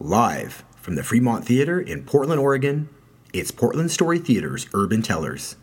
Live 0.00 0.64
from 0.76 0.94
the 0.94 1.02
Fremont 1.02 1.44
Theater 1.44 1.80
in 1.80 2.04
Portland, 2.04 2.40
Oregon, 2.40 2.88
it's 3.32 3.50
Portland 3.50 3.90
Story 3.90 4.20
Theater's 4.20 4.68
Urban 4.72 5.02
Tellers. 5.02 5.56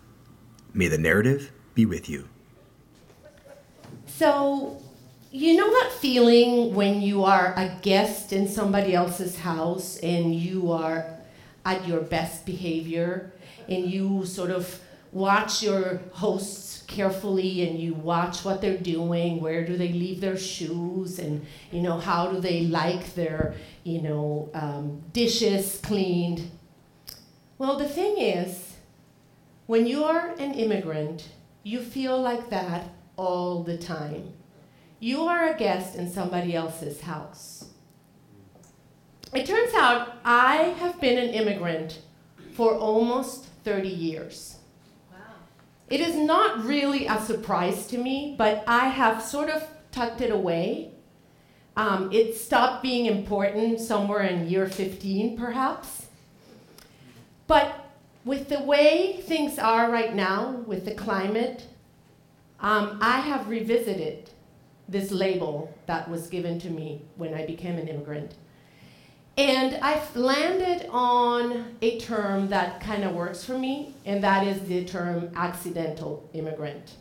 May 0.74 0.90
the 0.90 0.98
narrative 0.98 1.54
be 1.74 1.86
with 1.86 2.10
you. 2.10 2.28
So, 4.08 4.82
you 5.32 5.56
know 5.56 5.70
that 5.70 5.94
feeling 5.94 6.76
when 6.76 7.02
you 7.02 7.24
are 7.24 7.54
a 7.56 7.80
guest 7.82 8.34
in 8.34 8.50
somebody 8.50 8.94
else's 8.94 9.40
house 9.40 9.96
and 10.00 10.36
you 10.36 10.70
are 10.70 11.06
at 11.64 11.88
your 11.88 12.02
best 12.02 12.46
behavior 12.46 13.32
and 13.70 13.90
you 13.90 14.26
sort 14.26 14.52
of 14.52 14.82
watch 15.16 15.64
your 15.64 16.02
hosts 16.12 16.84
carefully 16.88 17.66
and 17.66 17.80
you 17.80 17.94
watch 17.94 18.44
what 18.44 18.60
they're 18.60 18.78
doing 18.78 19.40
where 19.40 19.66
do 19.66 19.78
they 19.78 19.94
leave 19.94 20.20
their 20.20 20.36
shoes 20.36 21.20
and 21.20 21.46
you 21.72 21.82
know 21.82 21.98
how 21.98 22.30
do 22.30 22.42
they 22.42 22.66
like 22.66 23.16
their 23.16 23.56
you 23.86 24.02
know 24.02 24.50
um, 24.54 25.02
dishes 25.14 25.80
cleaned. 25.82 26.52
Well 27.58 27.78
the 27.78 27.88
thing 27.88 28.18
is 28.18 28.76
when 29.68 29.88
you 29.88 30.04
are 30.04 30.32
an 30.32 30.54
immigrant 30.54 31.30
you 31.64 31.80
feel 31.80 32.22
like 32.22 32.50
that 32.50 32.90
all 33.16 33.64
the 33.64 33.78
time. 33.78 34.34
You 35.00 35.24
are 35.28 35.48
a 35.48 35.58
guest 35.58 35.96
in 35.96 36.12
somebody 36.12 36.56
else's 36.56 37.00
house. 37.00 37.70
It 39.34 39.46
turns 39.46 39.74
out 39.76 40.18
i 40.26 40.76
have 40.82 41.00
been 41.00 41.18
an 41.18 41.34
immigrant 41.34 42.02
for 42.52 42.76
almost 42.76 43.46
30 43.64 43.88
years 43.88 44.58
it 45.90 46.00
is 46.00 46.16
not 46.16 46.64
really 46.64 47.06
a 47.06 47.20
surprise 47.20 47.88
to 47.88 47.98
me, 47.98 48.36
but 48.38 48.64
I 48.68 48.88
have 48.88 49.22
sort 49.22 49.50
of 49.50 49.68
tucked 49.92 50.22
it 50.22 50.32
away. 50.32 50.92
Um, 51.78 52.12
it 52.12 52.36
stopped 52.36 52.82
being 52.82 53.06
important 53.06 53.80
somewhere 53.80 54.24
in 54.24 54.50
year 54.50 54.68
15, 54.68 55.38
perhaps. 55.38 56.08
But 57.48 57.86
with 58.24 58.50
the 58.50 58.62
way 58.62 59.22
things 59.22 59.60
are 59.60 59.92
right 59.92 60.16
now, 60.16 60.64
with 60.66 60.86
the 60.86 60.96
climate, 60.96 61.68
um, 62.60 62.98
I 63.02 63.20
have 63.20 63.50
revisited 63.50 64.32
this 64.88 65.12
label 65.12 65.74
that 65.86 66.10
was 66.10 66.28
given 66.28 66.60
to 66.60 66.70
me 66.70 67.02
when 67.16 67.34
I 67.34 67.46
became 67.46 67.78
an 67.78 67.88
immigrant. 67.88 68.34
And 69.38 69.76
I've 69.82 70.16
landed 70.16 70.88
on 70.92 71.76
a 71.82 72.00
term 72.00 72.48
that 72.50 72.80
kind 72.80 73.04
of 73.04 73.14
works 73.14 73.44
for 73.44 73.58
me, 73.58 73.94
and 74.06 74.24
that 74.24 74.48
is 74.48 74.62
the 74.62 74.86
term 74.86 75.30
accidental 75.36 76.30
immigrant. 76.34 76.94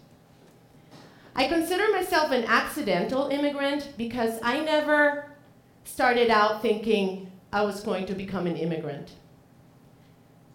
I 1.37 1.47
consider 1.47 1.91
myself 1.93 2.33
an 2.33 2.45
accidental 2.45 3.29
immigrant 3.29 3.93
because 3.97 4.39
I 4.43 4.61
never 4.61 5.27
started 5.85 6.31
out 6.31 6.63
thinking 6.63 7.31
I 7.53 7.63
was 7.63 7.81
going 7.83 8.07
to 8.07 8.15
become 8.15 8.47
an 8.47 8.57
immigrant. 8.57 9.13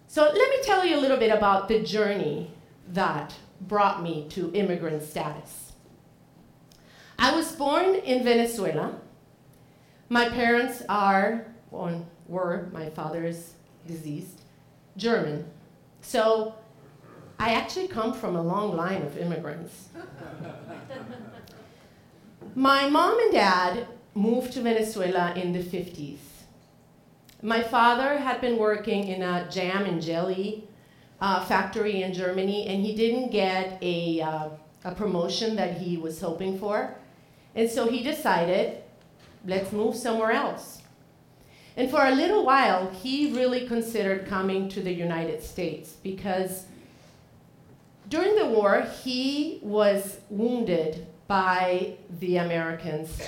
So 0.08 0.24
let 0.24 0.50
me 0.50 0.58
tell 0.64 0.86
you 0.86 0.98
a 0.98 1.02
little 1.02 1.18
bit 1.18 1.32
about 1.32 1.68
the 1.68 1.82
journey 1.82 2.52
that 2.90 3.36
brought 3.62 4.02
me 4.02 4.28
to 4.30 4.52
immigrant 4.54 5.04
status. 5.04 5.74
I 7.18 7.36
was 7.36 7.52
born 7.54 7.96
in 7.96 8.24
Venezuela. 8.24 9.00
My 10.10 10.30
parents 10.30 10.82
are 10.90 11.46
on, 11.72 12.06
were, 12.28 12.70
my 12.72 12.90
father's 12.90 13.54
deceased, 13.88 14.42
German. 14.98 15.46
So 16.02 16.56
I 17.40 17.54
actually 17.54 17.88
come 17.88 18.14
from 18.14 18.36
a 18.36 18.42
long 18.42 18.76
line 18.76 19.02
of 19.02 19.18
immigrants. 19.18 19.90
my 22.56 22.90
mom 22.90 23.20
and 23.20 23.32
dad 23.32 23.88
moved 24.14 24.54
to 24.54 24.62
Venezuela 24.62 25.34
in 25.36 25.54
the 25.54 25.64
50s. 25.64 26.18
My 27.42 27.64
father 27.64 28.18
had 28.18 28.42
been 28.42 28.58
working 28.58 29.08
in 29.08 29.22
a 29.22 29.50
jam 29.50 29.86
and 29.86 30.02
jelly 30.02 30.68
uh, 31.22 31.46
factory 31.46 32.04
in 32.04 32.14
Germany, 32.14 32.68
and 32.68 32.86
he 32.86 32.96
didn't 32.96 33.32
get 33.32 33.78
a, 33.82 34.22
uh, 34.22 34.50
a 34.84 34.96
promotion 34.96 35.56
that 35.56 35.78
he 35.78 35.98
was 35.98 36.20
hoping 36.20 36.60
for. 36.60 36.96
And 37.56 37.70
so 37.70 37.90
he 37.90 38.04
decided, 38.04 38.84
let's 39.46 39.72
move 39.72 39.96
somewhere 39.96 40.32
else. 40.32 40.82
And 41.80 41.90
for 41.90 42.06
a 42.06 42.12
little 42.12 42.46
while, 42.46 42.90
he 42.90 43.32
really 43.32 43.66
considered 43.66 44.28
coming 44.28 44.68
to 44.68 44.82
the 44.82 44.92
United 44.92 45.42
States 45.42 45.94
because 46.04 46.66
during 48.10 48.36
the 48.36 48.48
war, 48.48 48.86
he 49.02 49.62
was 49.64 50.20
wounded 50.30 51.08
by 51.28 51.94
the 52.20 52.36
Americans. 52.36 53.22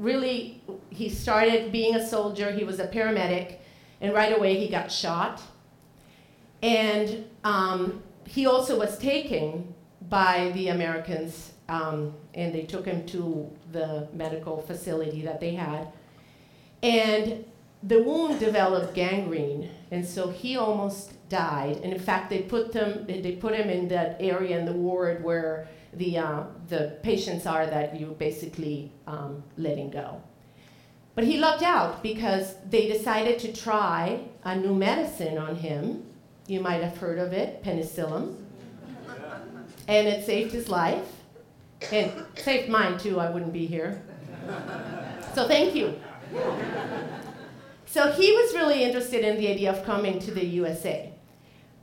Really, 0.00 0.60
he 0.88 1.08
started 1.08 1.70
being 1.70 1.94
a 1.94 2.04
soldier, 2.04 2.50
he 2.50 2.64
was 2.64 2.80
a 2.80 2.88
paramedic, 2.88 3.58
and 4.00 4.12
right 4.12 4.36
away 4.36 4.58
he 4.58 4.68
got 4.68 4.90
shot. 4.90 5.40
And 6.64 7.24
um, 7.44 8.02
he 8.26 8.46
also 8.46 8.80
was 8.80 8.98
taken 8.98 9.72
by 10.08 10.50
the 10.54 10.70
Americans, 10.70 11.52
um, 11.68 12.14
and 12.34 12.52
they 12.52 12.62
took 12.62 12.84
him 12.84 13.06
to 13.06 13.48
the 13.70 14.08
medical 14.12 14.60
facility 14.60 15.22
that 15.22 15.38
they 15.38 15.54
had. 15.54 15.86
And 16.82 17.44
the 17.82 18.02
wound 18.02 18.38
developed 18.38 18.94
gangrene, 18.94 19.70
and 19.90 20.06
so 20.06 20.28
he 20.28 20.56
almost 20.56 21.12
died. 21.28 21.80
And 21.82 21.92
in 21.92 21.98
fact, 21.98 22.28
they 22.30 22.42
put 22.42 22.72
them 22.72 23.06
they 23.06 23.32
put 23.32 23.54
him 23.54 23.70
in 23.70 23.88
that 23.88 24.16
area 24.20 24.58
in 24.58 24.66
the 24.66 24.72
ward 24.72 25.24
where 25.24 25.68
the 25.94 26.18
uh, 26.18 26.42
the 26.68 26.98
patients 27.02 27.46
are 27.46 27.66
that 27.66 27.98
you 27.98 28.14
basically 28.18 28.92
um, 29.06 29.42
letting 29.56 29.90
go. 29.90 30.20
But 31.14 31.24
he 31.24 31.38
lucked 31.38 31.62
out 31.62 32.02
because 32.02 32.54
they 32.68 32.86
decided 32.86 33.38
to 33.40 33.52
try 33.52 34.20
a 34.44 34.56
new 34.56 34.74
medicine 34.74 35.38
on 35.38 35.56
him. 35.56 36.04
You 36.46 36.60
might 36.60 36.82
have 36.82 36.96
heard 36.96 37.18
of 37.18 37.32
it, 37.32 37.62
penicillin. 37.62 38.36
And 39.88 40.06
it 40.06 40.24
saved 40.24 40.52
his 40.52 40.68
life. 40.68 41.06
And 41.92 42.12
saved 42.36 42.68
mine 42.68 42.98
too, 42.98 43.18
I 43.18 43.30
wouldn't 43.30 43.52
be 43.52 43.66
here. 43.66 44.02
So 45.34 45.48
thank 45.48 45.74
you. 45.74 45.98
So 47.90 48.12
he 48.12 48.30
was 48.30 48.54
really 48.54 48.84
interested 48.84 49.24
in 49.24 49.36
the 49.36 49.48
idea 49.48 49.72
of 49.72 49.84
coming 49.84 50.20
to 50.20 50.30
the 50.30 50.46
USA. 50.46 51.12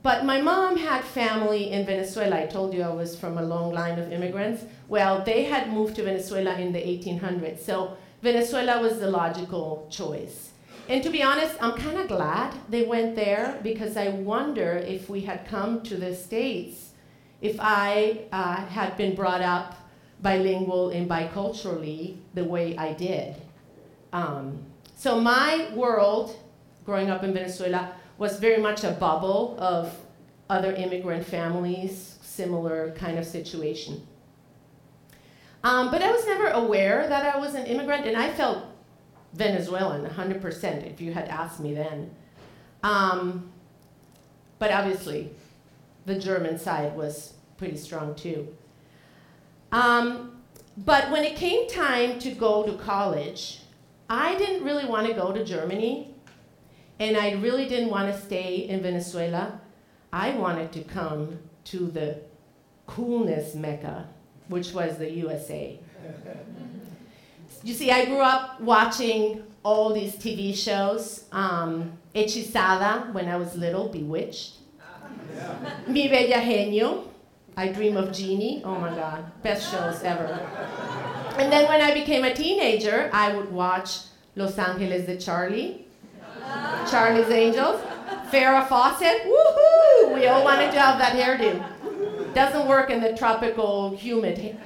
But 0.02 0.24
my 0.24 0.40
mom 0.40 0.78
had 0.78 1.04
family 1.04 1.70
in 1.70 1.84
Venezuela. 1.84 2.38
I 2.38 2.46
told 2.46 2.72
you 2.72 2.82
I 2.82 2.88
was 2.88 3.14
from 3.14 3.36
a 3.36 3.42
long 3.42 3.74
line 3.74 3.98
of 3.98 4.10
immigrants. 4.10 4.64
Well, 4.88 5.22
they 5.22 5.44
had 5.44 5.70
moved 5.70 5.96
to 5.96 6.04
Venezuela 6.04 6.54
in 6.54 6.72
the 6.72 6.78
1800s. 6.78 7.58
So 7.58 7.98
Venezuela 8.22 8.80
was 8.80 9.00
the 9.00 9.10
logical 9.10 9.86
choice. 9.90 10.52
And 10.88 11.02
to 11.02 11.10
be 11.10 11.22
honest, 11.22 11.56
I'm 11.60 11.76
kind 11.76 11.98
of 11.98 12.08
glad 12.08 12.54
they 12.70 12.86
went 12.86 13.14
there 13.14 13.60
because 13.62 13.98
I 13.98 14.08
wonder 14.08 14.78
if 14.78 15.10
we 15.10 15.20
had 15.20 15.46
come 15.46 15.82
to 15.82 15.98
the 15.98 16.16
States, 16.16 16.92
if 17.42 17.56
I 17.60 18.20
uh, 18.32 18.64
had 18.64 18.96
been 18.96 19.14
brought 19.14 19.42
up 19.42 19.76
bilingual 20.22 20.88
and 20.88 21.06
biculturally 21.06 22.16
the 22.32 22.44
way 22.44 22.78
I 22.78 22.94
did. 22.94 23.36
Um, 24.14 24.64
so 24.98 25.20
my 25.20 25.70
world, 25.76 26.36
growing 26.84 27.08
up 27.08 27.22
in 27.22 27.32
Venezuela, 27.32 27.92
was 28.18 28.40
very 28.40 28.60
much 28.60 28.82
a 28.82 28.90
bubble 28.90 29.54
of 29.60 29.94
other 30.50 30.74
immigrant 30.74 31.24
families, 31.24 32.18
similar 32.20 32.90
kind 32.96 33.16
of 33.16 33.24
situation. 33.24 34.04
Um, 35.62 35.92
but 35.92 36.02
I 36.02 36.10
was 36.10 36.26
never 36.26 36.48
aware 36.48 37.08
that 37.08 37.32
I 37.32 37.38
was 37.38 37.54
an 37.54 37.66
immigrant, 37.66 38.08
and 38.08 38.16
I 38.16 38.32
felt 38.32 38.64
Venezuelan 39.34 40.04
100% 40.04 40.92
if 40.92 41.00
you 41.00 41.12
had 41.12 41.28
asked 41.28 41.60
me 41.60 41.74
then. 41.74 42.10
Um, 42.82 43.52
but 44.58 44.72
obviously, 44.72 45.30
the 46.06 46.18
German 46.18 46.58
side 46.58 46.96
was 46.96 47.34
pretty 47.56 47.76
strong 47.76 48.16
too. 48.16 48.48
Um, 49.70 50.42
but 50.76 51.08
when 51.12 51.22
it 51.22 51.36
came 51.36 51.68
time 51.68 52.18
to 52.18 52.32
go 52.32 52.64
to 52.64 52.72
college, 52.72 53.60
I 54.08 54.36
didn't 54.36 54.64
really 54.64 54.86
want 54.86 55.06
to 55.06 55.12
go 55.12 55.32
to 55.32 55.44
Germany, 55.44 56.14
and 56.98 57.16
I 57.16 57.32
really 57.32 57.68
didn't 57.68 57.90
want 57.90 58.12
to 58.12 58.18
stay 58.18 58.68
in 58.68 58.80
Venezuela. 58.82 59.60
I 60.12 60.30
wanted 60.30 60.72
to 60.72 60.80
come 60.82 61.38
to 61.64 61.78
the 61.86 62.20
coolness 62.86 63.54
mecca, 63.54 64.08
which 64.48 64.72
was 64.72 64.96
the 64.96 65.10
USA. 65.10 65.78
you 67.62 67.74
see, 67.74 67.90
I 67.90 68.06
grew 68.06 68.20
up 68.20 68.60
watching 68.60 69.42
all 69.62 69.92
these 69.92 70.14
TV 70.16 70.56
shows. 70.56 71.24
Um, 71.30 71.92
Hechizada, 72.14 73.12
when 73.12 73.28
I 73.28 73.36
was 73.36 73.54
little, 73.56 73.88
Bewitched. 73.88 74.54
Yeah. 75.34 75.80
Mi 75.86 76.08
Bella 76.08 76.42
Genio, 76.42 77.10
I 77.56 77.68
Dream 77.68 77.96
of 77.98 78.12
Jeannie. 78.12 78.62
Oh 78.64 78.76
my 78.76 78.94
God, 78.94 79.42
best 79.42 79.70
shows 79.70 80.02
ever. 80.02 80.40
And 81.38 81.52
then 81.52 81.68
when 81.68 81.80
I 81.80 81.94
became 81.94 82.24
a 82.24 82.34
teenager, 82.34 83.10
I 83.12 83.32
would 83.34 83.52
watch 83.52 83.98
Los 84.34 84.58
Angeles 84.58 85.06
de 85.06 85.16
Charlie, 85.16 85.86
Charlie's 86.90 87.30
Angels, 87.30 87.80
Farrah 88.30 88.68
Fawcett. 88.68 89.22
Woohoo! 89.22 90.14
We 90.14 90.26
all 90.26 90.44
wanted 90.44 90.72
to 90.72 90.80
have 90.80 90.98
that 90.98 91.12
hairdo. 91.12 92.34
Doesn't 92.34 92.66
work 92.66 92.90
in 92.90 93.00
the 93.00 93.16
tropical, 93.16 93.96
humid 93.96 94.58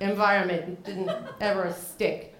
environment. 0.00 0.84
Didn't 0.84 1.10
ever 1.40 1.72
stick. 1.72 2.34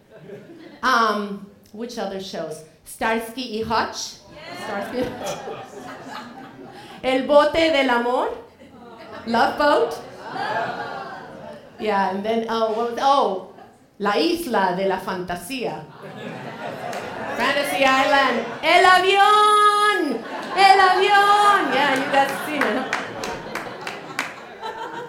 Um, 0.83 1.47
which 1.73 1.99
other 1.99 2.21
shows? 2.21 2.65
Starsky 2.85 3.59
y 3.59 3.65
Hutch. 3.65 4.19
Starsky. 4.65 5.09
El 7.05 7.27
bote 7.27 7.53
del 7.53 7.91
amor. 7.91 8.37
Love 9.27 9.59
boat. 9.59 10.92
Yeah, 11.83 12.15
and 12.15 12.25
then 12.25 12.47
oh, 12.49 12.73
what 12.75 12.93
was, 12.93 12.99
oh, 13.03 13.53
La 13.99 14.13
Isla 14.13 14.77
de 14.77 14.87
la 14.87 15.01
Fantasía. 15.01 15.85
Fantasy 17.37 17.85
Island. 17.85 18.47
El 18.63 18.85
avión. 18.85 20.23
El 20.55 20.79
avión. 20.79 21.75
Yeah, 21.75 21.97
you 21.99 22.05
guys 22.13 22.31
have 22.31 22.47
seen 22.47 22.63
it. 22.63 23.03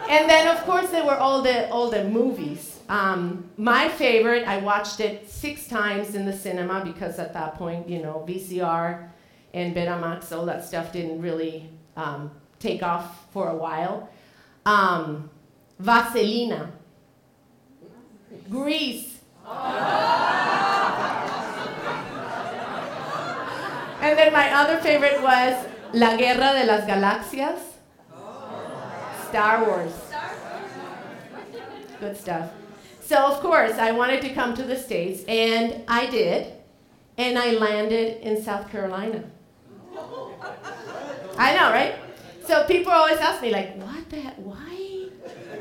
And 0.09 0.27
then 0.27 0.47
of 0.47 0.63
course 0.63 0.89
there 0.89 1.05
were 1.05 1.17
all 1.17 1.43
the 1.43 1.69
all 1.69 1.91
the 1.91 2.05
movies. 2.05 2.79
Um, 2.89 3.51
my 3.55 3.87
favorite, 3.89 4.47
I 4.47 4.57
watched 4.57 4.99
it 4.99 5.29
six 5.29 5.67
times 5.67 6.15
in 6.15 6.25
the 6.25 6.33
cinema 6.33 6.83
because 6.83 7.19
at 7.19 7.33
that 7.33 7.55
point, 7.55 7.87
you 7.87 8.01
know, 8.01 8.25
VCR 8.27 9.09
and 9.53 9.75
Betamax, 9.75 10.35
all 10.35 10.45
that 10.47 10.65
stuff 10.65 10.91
didn't 10.91 11.21
really 11.21 11.69
um, 11.95 12.31
take 12.59 12.81
off 12.81 13.31
for 13.31 13.49
a 13.49 13.55
while. 13.55 14.09
Um, 14.65 15.29
Vaselina. 15.81 16.71
Grease. 18.49 19.19
and 24.01 24.17
then 24.17 24.33
my 24.33 24.51
other 24.53 24.77
favorite 24.79 25.21
was 25.21 25.65
La 25.93 26.15
Guerra 26.17 26.53
de 26.59 26.65
las 26.65 26.85
Galaxias. 26.85 27.59
Star 29.29 29.65
Wars. 29.65 29.93
Good 31.99 32.17
stuff. 32.17 32.51
So, 33.01 33.17
of 33.17 33.39
course, 33.41 33.73
I 33.73 33.91
wanted 33.91 34.21
to 34.21 34.29
come 34.29 34.53
to 34.55 34.63
the 34.63 34.75
States, 34.75 35.23
and 35.27 35.83
I 35.87 36.05
did, 36.05 36.53
and 37.17 37.37
I 37.37 37.51
landed 37.51 38.21
in 38.21 38.41
South 38.41 38.69
Carolina. 38.69 39.23
I 41.37 41.55
know, 41.55 41.71
right? 41.71 41.95
So 42.45 42.65
people 42.65 42.91
always 42.91 43.17
ask 43.17 43.41
me, 43.41 43.51
like, 43.51 43.75
what 43.77 44.09
the 44.09 44.19
heck? 44.19 44.35
Why? 44.35 44.82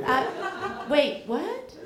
Uh, 0.04 0.87
wait, 0.88 1.25
what? 1.26 1.76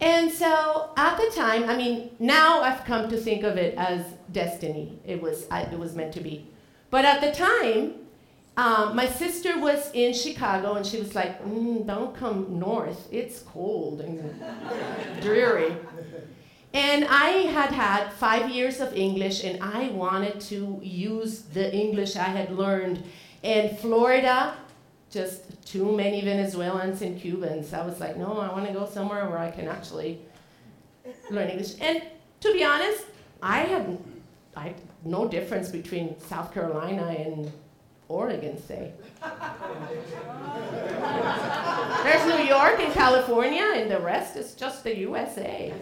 And 0.00 0.30
so 0.30 0.90
at 0.96 1.16
the 1.16 1.30
time, 1.34 1.68
I 1.68 1.76
mean, 1.76 2.10
now 2.18 2.62
I've 2.62 2.84
come 2.84 3.08
to 3.10 3.16
think 3.16 3.42
of 3.42 3.56
it 3.56 3.74
as 3.76 4.04
destiny. 4.32 4.98
It 5.04 5.20
was, 5.20 5.46
I, 5.50 5.62
it 5.62 5.78
was 5.78 5.94
meant 5.94 6.14
to 6.14 6.20
be. 6.20 6.46
But 6.90 7.04
at 7.04 7.20
the 7.20 7.32
time, 7.32 7.94
um, 8.56 8.96
my 8.96 9.06
sister 9.06 9.58
was 9.58 9.90
in 9.92 10.12
Chicago 10.14 10.74
and 10.74 10.86
she 10.86 10.98
was 10.98 11.14
like, 11.14 11.42
mm, 11.44 11.86
don't 11.86 12.14
come 12.14 12.58
north. 12.58 13.08
It's 13.12 13.40
cold 13.40 14.00
and 14.00 14.40
dreary. 15.20 15.76
And 16.72 17.04
I 17.04 17.28
had 17.50 17.70
had 17.70 18.12
five 18.12 18.50
years 18.50 18.80
of 18.80 18.92
English 18.94 19.42
and 19.42 19.62
I 19.62 19.88
wanted 19.88 20.40
to 20.42 20.80
use 20.82 21.42
the 21.42 21.74
English 21.74 22.16
I 22.16 22.24
had 22.24 22.50
learned. 22.52 23.02
In 23.42 23.76
Florida, 23.76 24.56
just 25.10 25.64
too 25.64 25.92
many 25.96 26.20
Venezuelans 26.22 27.02
and 27.02 27.20
Cubans. 27.20 27.72
I 27.72 27.84
was 27.84 28.00
like, 28.00 28.16
no, 28.16 28.38
I 28.38 28.52
want 28.52 28.66
to 28.66 28.72
go 28.72 28.86
somewhere 28.86 29.28
where 29.28 29.38
I 29.38 29.50
can 29.50 29.68
actually 29.68 30.20
learn 31.30 31.48
English. 31.48 31.74
And 31.80 32.02
to 32.40 32.52
be 32.52 32.64
honest, 32.64 33.04
I 33.42 33.60
had 33.60 33.98
I, 34.56 34.74
no 35.04 35.28
difference 35.28 35.70
between 35.70 36.18
South 36.20 36.52
Carolina 36.52 37.06
and 37.06 37.52
Oregon, 38.08 38.60
say. 38.60 38.92
There's 42.02 42.26
New 42.26 42.44
York 42.44 42.80
and 42.80 42.92
California, 42.92 43.72
and 43.76 43.90
the 43.90 44.00
rest 44.00 44.36
is 44.36 44.54
just 44.54 44.82
the 44.82 44.96
USA. 44.98 45.72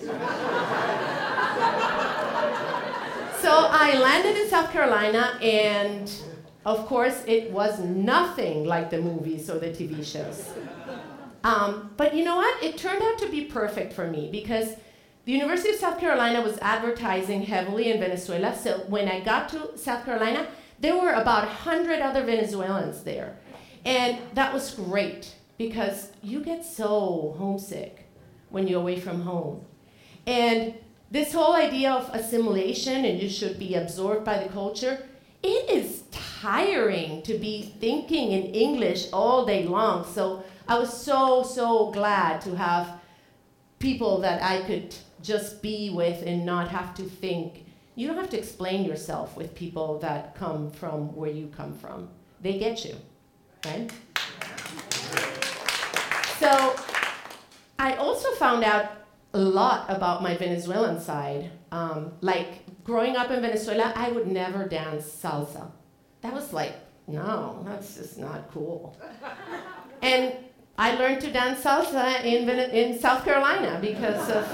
so 3.40 3.68
I 3.70 3.98
landed 4.02 4.36
in 4.36 4.48
South 4.48 4.70
Carolina, 4.72 5.38
and 5.40 6.12
of 6.66 6.84
course, 6.86 7.22
it 7.28 7.52
was 7.52 7.78
nothing 7.78 8.64
like 8.64 8.90
the 8.90 9.00
movies 9.00 9.48
or 9.48 9.60
the 9.60 9.68
TV 9.68 10.04
shows. 10.04 10.52
Um, 11.44 11.92
but 11.96 12.12
you 12.12 12.24
know 12.24 12.36
what? 12.36 12.60
It 12.60 12.76
turned 12.76 13.00
out 13.00 13.18
to 13.18 13.28
be 13.28 13.44
perfect 13.44 13.92
for 13.92 14.08
me 14.08 14.28
because 14.32 14.74
the 15.26 15.32
University 15.32 15.70
of 15.70 15.76
South 15.76 16.00
Carolina 16.00 16.40
was 16.40 16.58
advertising 16.58 17.42
heavily 17.42 17.92
in 17.92 18.00
Venezuela. 18.00 18.52
So 18.56 18.78
when 18.88 19.08
I 19.08 19.20
got 19.20 19.48
to 19.50 19.78
South 19.78 20.04
Carolina, 20.04 20.48
there 20.80 20.96
were 20.96 21.12
about 21.12 21.44
100 21.44 22.00
other 22.00 22.24
Venezuelans 22.24 23.04
there. 23.04 23.36
And 23.84 24.18
that 24.34 24.52
was 24.52 24.74
great 24.74 25.36
because 25.58 26.10
you 26.20 26.40
get 26.42 26.64
so 26.64 27.36
homesick 27.38 28.08
when 28.50 28.66
you're 28.66 28.80
away 28.80 28.98
from 28.98 29.22
home. 29.22 29.64
And 30.26 30.74
this 31.12 31.32
whole 31.32 31.54
idea 31.54 31.92
of 31.92 32.12
assimilation 32.12 33.04
and 33.04 33.22
you 33.22 33.28
should 33.28 33.56
be 33.56 33.76
absorbed 33.76 34.24
by 34.24 34.42
the 34.42 34.48
culture, 34.48 35.06
it 35.46 35.70
is 35.70 36.02
tiring 36.10 37.22
to 37.22 37.38
be 37.38 37.72
thinking 37.80 38.32
in 38.32 38.54
English 38.54 39.06
all 39.12 39.46
day 39.46 39.64
long. 39.64 40.04
So 40.04 40.44
I 40.66 40.78
was 40.78 40.92
so, 40.92 41.42
so 41.44 41.90
glad 41.92 42.40
to 42.42 42.56
have 42.56 43.00
people 43.78 44.20
that 44.20 44.42
I 44.42 44.62
could 44.62 44.94
just 45.22 45.62
be 45.62 45.90
with 45.90 46.22
and 46.26 46.44
not 46.44 46.68
have 46.68 46.94
to 46.94 47.04
think. 47.04 47.64
You 47.94 48.08
don't 48.08 48.16
have 48.16 48.30
to 48.30 48.38
explain 48.38 48.84
yourself 48.84 49.36
with 49.36 49.54
people 49.54 49.98
that 50.00 50.34
come 50.34 50.70
from 50.70 51.14
where 51.14 51.30
you 51.30 51.46
come 51.56 51.72
from. 51.72 52.08
They 52.40 52.58
get 52.58 52.84
you, 52.84 52.96
right? 53.64 53.90
So 56.38 56.74
I 57.78 57.94
also 57.94 58.30
found 58.32 58.64
out 58.64 59.05
a 59.34 59.38
lot 59.38 59.86
about 59.88 60.22
my 60.22 60.36
Venezuelan 60.36 61.00
side. 61.00 61.50
Um, 61.72 62.12
like 62.20 62.84
growing 62.84 63.16
up 63.16 63.30
in 63.30 63.40
Venezuela, 63.42 63.92
I 63.96 64.10
would 64.10 64.26
never 64.26 64.66
dance 64.68 65.04
salsa. 65.04 65.70
That 66.22 66.32
was 66.32 66.52
like, 66.52 66.74
no, 67.06 67.62
that's 67.66 67.96
just 67.96 68.18
not 68.18 68.50
cool. 68.52 68.96
And 70.02 70.34
I 70.78 70.94
learned 70.94 71.22
to 71.22 71.32
dance 71.32 71.64
salsa 71.64 72.22
in, 72.22 72.48
in 72.50 72.98
South 72.98 73.24
Carolina 73.24 73.78
because 73.80 74.28
of, 74.28 74.46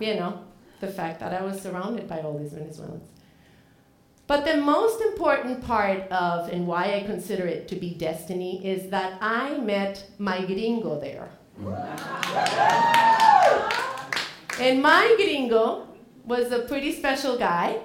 you 0.00 0.14
know, 0.16 0.40
the 0.80 0.88
fact 0.88 1.20
that 1.20 1.32
I 1.32 1.40
was 1.42 1.62
surrounded 1.62 2.08
by 2.08 2.20
all 2.20 2.36
these 2.36 2.52
Venezuelans. 2.52 3.08
But 4.26 4.44
the 4.44 4.56
most 4.56 5.00
important 5.02 5.64
part 5.64 6.10
of, 6.10 6.48
and 6.48 6.66
why 6.66 6.94
I 6.94 7.02
consider 7.04 7.46
it 7.46 7.68
to 7.68 7.76
be 7.76 7.94
destiny, 7.94 8.66
is 8.66 8.90
that 8.90 9.18
I 9.20 9.58
met 9.58 10.04
my 10.18 10.44
gringo 10.44 10.98
there. 10.98 11.28
and 14.60 14.82
my 14.82 15.14
gringo 15.16 15.88
was 16.24 16.52
a 16.52 16.60
pretty 16.60 16.92
special 16.92 17.36
guy, 17.36 17.78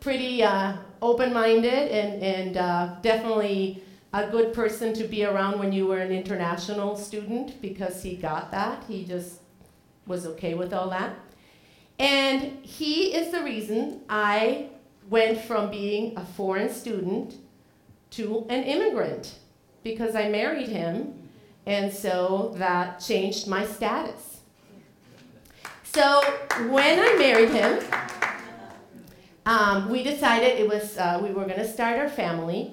pretty 0.00 0.42
uh, 0.42 0.76
open 1.02 1.32
minded, 1.32 1.90
and, 1.90 2.22
and 2.22 2.56
uh, 2.56 2.94
definitely 3.02 3.82
a 4.12 4.26
good 4.26 4.52
person 4.52 4.94
to 4.94 5.04
be 5.04 5.24
around 5.24 5.58
when 5.58 5.72
you 5.72 5.86
were 5.86 5.98
an 5.98 6.12
international 6.12 6.96
student 6.96 7.60
because 7.60 8.02
he 8.02 8.16
got 8.16 8.50
that. 8.50 8.84
He 8.88 9.04
just 9.04 9.40
was 10.06 10.26
okay 10.26 10.54
with 10.54 10.72
all 10.72 10.88
that. 10.90 11.14
And 11.98 12.64
he 12.64 13.14
is 13.14 13.32
the 13.32 13.42
reason 13.42 14.02
I 14.08 14.68
went 15.10 15.40
from 15.40 15.70
being 15.70 16.16
a 16.16 16.24
foreign 16.24 16.72
student 16.72 17.34
to 18.10 18.46
an 18.48 18.62
immigrant 18.64 19.34
because 19.82 20.14
I 20.14 20.28
married 20.28 20.68
him, 20.68 21.14
and 21.66 21.92
so 21.92 22.54
that 22.56 23.00
changed 23.00 23.46
my 23.46 23.66
status. 23.66 24.37
So 25.98 26.22
when 26.68 27.00
I 27.00 27.16
married 27.18 27.50
him, 27.50 27.80
um, 29.44 29.90
we 29.90 30.04
decided 30.04 30.60
it 30.60 30.68
was 30.68 30.96
uh, 30.96 31.18
we 31.20 31.30
were 31.30 31.44
going 31.44 31.58
to 31.58 31.66
start 31.66 31.98
our 31.98 32.08
family, 32.08 32.72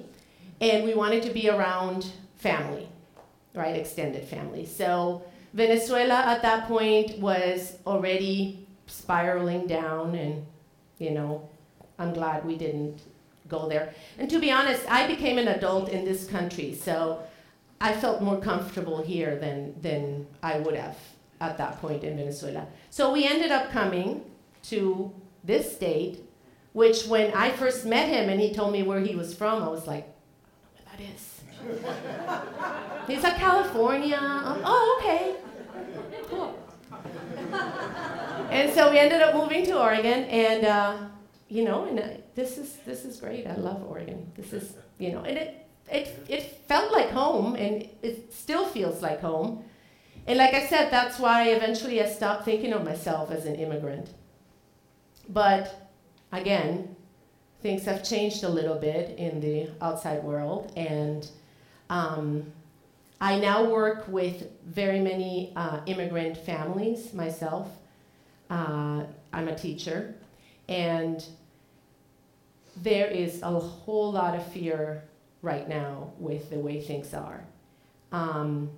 and 0.60 0.84
we 0.84 0.94
wanted 0.94 1.24
to 1.24 1.30
be 1.30 1.50
around 1.50 2.12
family, 2.36 2.88
right, 3.52 3.74
extended 3.74 4.28
family. 4.28 4.64
So 4.64 5.24
Venezuela 5.54 6.20
at 6.20 6.42
that 6.42 6.68
point 6.68 7.18
was 7.18 7.78
already 7.84 8.64
spiraling 8.86 9.66
down, 9.66 10.14
and 10.14 10.46
you 11.00 11.10
know 11.10 11.48
I'm 11.98 12.12
glad 12.12 12.44
we 12.44 12.56
didn't 12.56 13.00
go 13.48 13.68
there. 13.68 13.92
And 14.20 14.30
to 14.30 14.38
be 14.38 14.52
honest, 14.52 14.84
I 14.88 15.08
became 15.08 15.36
an 15.38 15.48
adult 15.48 15.88
in 15.88 16.04
this 16.04 16.28
country, 16.28 16.76
so 16.76 17.24
I 17.80 17.92
felt 17.92 18.22
more 18.22 18.38
comfortable 18.38 19.02
here 19.02 19.34
than, 19.34 19.74
than 19.82 20.28
I 20.44 20.60
would 20.60 20.76
have 20.76 20.96
at 21.40 21.58
that 21.58 21.80
point 21.80 22.04
in 22.04 22.16
Venezuela. 22.16 22.66
So 22.90 23.12
we 23.12 23.26
ended 23.26 23.50
up 23.50 23.70
coming 23.70 24.24
to 24.64 25.12
this 25.44 25.74
state, 25.74 26.20
which 26.72 27.06
when 27.06 27.32
I 27.34 27.50
first 27.50 27.86
met 27.86 28.08
him 28.08 28.28
and 28.28 28.40
he 28.40 28.52
told 28.52 28.72
me 28.72 28.82
where 28.82 29.00
he 29.00 29.14
was 29.14 29.34
from, 29.34 29.62
I 29.62 29.68
was 29.68 29.86
like, 29.86 30.08
I 30.08 30.96
don't 30.96 31.00
know 31.00 31.06
where 31.06 31.06
that 31.06 31.14
is. 31.14 31.36
He's 33.06 33.22
like, 33.22 33.36
California. 33.36 34.16
Um, 34.16 34.60
oh, 34.64 35.00
okay. 35.00 35.36
Cool. 36.28 36.58
and 38.50 38.72
so 38.72 38.90
we 38.90 38.98
ended 38.98 39.22
up 39.22 39.34
moving 39.34 39.64
to 39.66 39.78
Oregon, 39.78 40.24
and 40.24 40.64
uh, 40.64 40.96
you 41.48 41.64
know, 41.64 41.84
and 41.84 42.00
uh, 42.00 42.08
this 42.34 42.58
is 42.58 42.76
this 42.84 43.04
is 43.04 43.20
great. 43.20 43.46
I 43.46 43.54
love 43.54 43.84
Oregon. 43.88 44.30
This 44.34 44.52
is 44.52 44.74
you 44.98 45.12
know, 45.12 45.20
and 45.20 45.38
it 45.38 45.66
it 45.90 46.24
it 46.28 46.42
felt 46.66 46.92
like 46.92 47.10
home, 47.10 47.54
and 47.54 47.88
it 48.02 48.32
still 48.32 48.64
feels 48.66 49.02
like 49.02 49.20
home. 49.20 49.64
And 50.26 50.38
like 50.38 50.54
I 50.54 50.66
said, 50.66 50.90
that's 50.90 51.18
why 51.18 51.50
eventually 51.50 52.02
I 52.02 52.06
stopped 52.08 52.44
thinking 52.44 52.72
of 52.72 52.84
myself 52.84 53.30
as 53.30 53.46
an 53.46 53.54
immigrant. 53.54 54.08
But 55.28 55.90
again, 56.32 56.96
things 57.62 57.84
have 57.84 58.02
changed 58.02 58.42
a 58.42 58.48
little 58.48 58.76
bit 58.76 59.18
in 59.18 59.40
the 59.40 59.70
outside 59.80 60.22
world, 60.24 60.72
and 60.76 61.28
um, 61.90 62.52
I 63.20 63.38
now 63.38 63.64
work 63.64 64.06
with 64.08 64.48
very 64.64 65.00
many 65.00 65.52
uh, 65.56 65.80
immigrant 65.86 66.36
families 66.36 67.14
myself. 67.14 67.68
Uh, 68.50 69.04
I'm 69.32 69.48
a 69.48 69.54
teacher, 69.54 70.14
and 70.68 71.24
there 72.82 73.06
is 73.06 73.42
a 73.42 73.58
whole 73.58 74.12
lot 74.12 74.34
of 74.34 74.46
fear 74.52 75.04
right 75.42 75.68
now 75.68 76.10
with 76.18 76.50
the 76.50 76.58
way 76.58 76.80
things 76.80 77.14
are. 77.14 77.44
Um, 78.12 78.70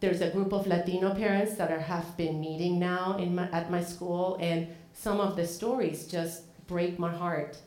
there's 0.00 0.22
a 0.22 0.30
group 0.30 0.52
of 0.52 0.66
Latino 0.66 1.14
parents 1.14 1.54
that 1.56 1.70
are, 1.70 1.80
have 1.80 2.16
been 2.16 2.40
meeting 2.40 2.78
now 2.78 3.16
in 3.18 3.34
my, 3.34 3.48
at 3.50 3.70
my 3.70 3.82
school, 3.82 4.38
and 4.40 4.68
some 4.92 5.20
of 5.20 5.36
the 5.36 5.46
stories 5.46 6.06
just 6.06 6.42
break 6.66 6.98
my 6.98 7.14
heart. 7.14 7.58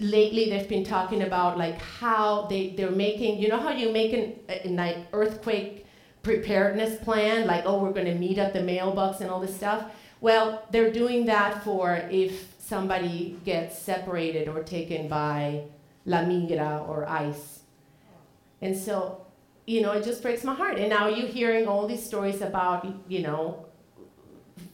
Lately, 0.00 0.50
they've 0.50 0.68
been 0.68 0.84
talking 0.84 1.22
about 1.22 1.56
like 1.56 1.80
how 1.80 2.46
they, 2.46 2.74
they're 2.76 2.90
making, 2.90 3.38
you 3.38 3.48
know 3.48 3.58
how 3.58 3.70
you 3.70 3.92
make 3.92 4.12
an, 4.12 4.34
an 4.64 4.76
like 4.76 4.98
earthquake 5.12 5.86
preparedness 6.22 7.02
plan, 7.04 7.46
like, 7.46 7.64
oh, 7.66 7.82
we're 7.82 7.92
going 7.92 8.06
to 8.06 8.14
meet 8.14 8.38
at 8.38 8.52
the 8.52 8.62
mailbox 8.62 9.20
and 9.20 9.30
all 9.30 9.40
this 9.40 9.54
stuff? 9.54 9.92
Well, 10.20 10.66
they're 10.70 10.92
doing 10.92 11.26
that 11.26 11.62
for 11.62 11.96
if 12.10 12.54
somebody 12.58 13.38
gets 13.44 13.78
separated 13.78 14.48
or 14.48 14.62
taken 14.62 15.06
by 15.06 15.64
La 16.06 16.18
Migra 16.18 16.88
or 16.88 17.06
ICE. 17.08 17.60
And 18.62 18.76
so, 18.76 19.23
you 19.66 19.80
know, 19.80 19.92
it 19.92 20.04
just 20.04 20.22
breaks 20.22 20.44
my 20.44 20.54
heart. 20.54 20.78
And 20.78 20.90
now 20.90 21.08
you're 21.08 21.28
hearing 21.28 21.66
all 21.66 21.86
these 21.86 22.04
stories 22.04 22.42
about, 22.42 22.86
you 23.08 23.22
know, 23.22 23.66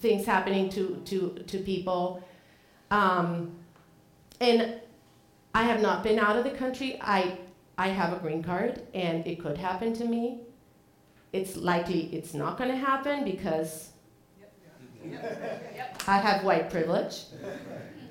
things 0.01 0.27
happening 0.27 0.69
to, 0.71 1.01
to, 1.07 1.45
to 1.47 1.59
people. 1.59 2.23
Um, 2.91 3.53
and 4.41 4.81
I 5.55 5.63
have 5.65 5.81
not 5.81 6.03
been 6.03 6.19
out 6.19 6.37
of 6.37 6.45
the 6.45 6.51
country. 6.51 6.99
I, 7.01 7.39
I 7.79 7.89
have 7.89 8.13
a 8.13 8.17
green 8.17 8.43
card, 8.43 8.83
and 8.95 9.27
it 9.27 9.41
could 9.41 9.59
happen 9.59 9.93
to 9.95 10.05
me. 10.05 10.41
It's 11.33 11.57
likely 11.57 12.13
it's 12.13 12.35
not 12.35 12.59
going 12.59 12.71
to 12.71 12.77
happen 12.77 13.25
because 13.25 13.91
I 16.07 16.19
have 16.19 16.45
white 16.45 16.71
privilege, 16.71 17.25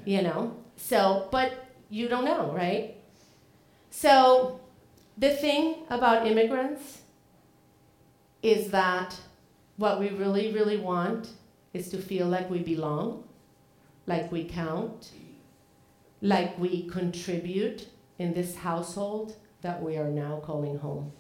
you 0.05 0.21
know. 0.21 0.55
So, 0.77 1.27
but 1.31 1.65
you 1.89 2.07
don't 2.07 2.25
know, 2.25 2.51
right? 2.51 2.95
So, 3.89 4.58
the 5.19 5.31
thing 5.31 5.75
about 5.89 6.25
immigrants 6.25 7.01
is 8.41 8.71
that 8.71 9.15
what 9.75 9.99
we 9.99 10.09
really, 10.09 10.53
really 10.53 10.77
want 10.77 11.29
is 11.73 11.89
to 11.89 11.97
feel 11.97 12.27
like 12.27 12.49
we 12.49 12.59
belong, 12.59 13.25
like 14.07 14.31
we 14.31 14.45
count, 14.45 15.11
like 16.21 16.57
we 16.57 16.87
contribute 16.87 17.87
in 18.17 18.33
this 18.33 18.55
household 18.55 19.35
that 19.61 19.81
we 19.81 19.97
are 19.97 20.09
now 20.09 20.41
calling 20.43 20.77
home. 20.77 21.11